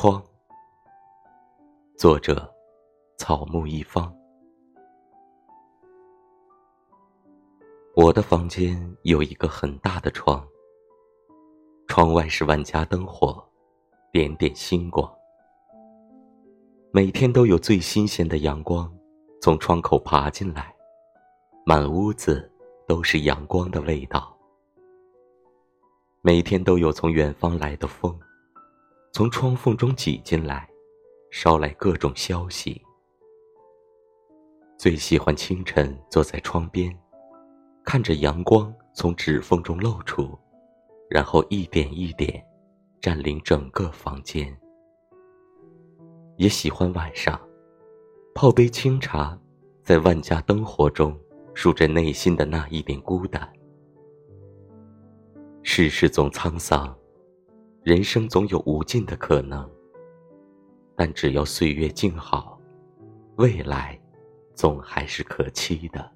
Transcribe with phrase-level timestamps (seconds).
[0.00, 0.22] 窗，
[1.96, 2.48] 作者：
[3.18, 4.14] 草木一方。
[7.96, 10.46] 我的房间有一个很大的窗，
[11.88, 13.44] 窗外是万家灯火，
[14.12, 15.12] 点点星光。
[16.92, 18.88] 每天都有最新鲜的阳光
[19.42, 20.72] 从窗口爬进来，
[21.66, 22.48] 满屋子
[22.86, 24.32] 都是阳光的味道。
[26.22, 28.16] 每天都有从远方来的风，
[29.18, 30.70] 从窗缝中挤进来，
[31.32, 32.80] 捎来各种消息。
[34.76, 36.96] 最喜欢清晨坐在窗边，
[37.82, 40.38] 看着阳光从指缝中露出，
[41.10, 42.40] 然后一点一点
[43.00, 44.56] 占领整个房间。
[46.36, 47.40] 也喜欢晚上，
[48.36, 49.36] 泡杯清茶，
[49.82, 51.18] 在万家灯火中
[51.54, 53.52] 数着内心的那一点孤单。
[55.64, 56.96] 世事总沧桑，
[57.88, 59.66] 人生总有无尽的可能。
[60.94, 62.60] 但只要岁月静好，
[63.36, 63.98] 未来
[64.54, 66.12] 总还是可期的。